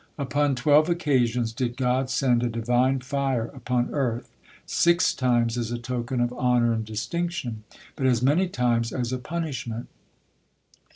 Upon 0.17 0.55
twelve 0.55 0.89
occasions 0.89 1.53
did 1.53 1.77
God 1.77 2.09
send 2.09 2.41
a 2.41 2.49
Divine 2.49 3.01
fire 3.01 3.45
upon 3.53 3.91
earth, 3.93 4.35
six 4.65 5.13
times 5.13 5.59
as 5.59 5.71
a 5.71 5.77
token 5.77 6.19
of 6.19 6.33
honor 6.33 6.73
and 6.73 6.83
distinction, 6.83 7.63
but 7.95 8.07
as 8.07 8.19
many 8.23 8.47
times 8.47 8.91
as 8.91 9.13
a 9.13 9.19
punishment. 9.19 9.89